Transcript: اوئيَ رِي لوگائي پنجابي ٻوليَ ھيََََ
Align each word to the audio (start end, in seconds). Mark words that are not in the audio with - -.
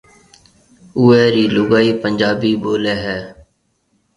اوئيَ 0.97 1.21
رِي 1.33 1.43
لوگائي 1.55 1.91
پنجابي 2.03 2.51
ٻوليَ 2.61 2.95
ھيََََ 3.03 3.17